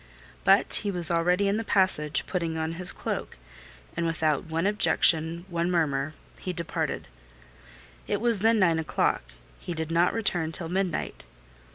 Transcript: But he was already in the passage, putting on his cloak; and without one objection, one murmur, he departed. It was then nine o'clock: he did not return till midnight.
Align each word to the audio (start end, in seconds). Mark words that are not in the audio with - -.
But 0.43 0.79
he 0.81 0.89
was 0.89 1.11
already 1.11 1.47
in 1.47 1.57
the 1.57 1.63
passage, 1.63 2.25
putting 2.25 2.57
on 2.57 2.71
his 2.71 2.91
cloak; 2.91 3.37
and 3.95 4.03
without 4.03 4.45
one 4.45 4.65
objection, 4.65 5.45
one 5.47 5.69
murmur, 5.69 6.15
he 6.39 6.53
departed. 6.53 7.07
It 8.07 8.19
was 8.19 8.39
then 8.39 8.57
nine 8.57 8.79
o'clock: 8.79 9.21
he 9.59 9.75
did 9.75 9.91
not 9.91 10.11
return 10.15 10.51
till 10.51 10.69
midnight. 10.69 11.25